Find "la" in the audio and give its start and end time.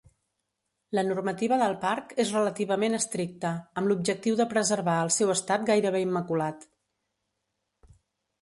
0.99-1.03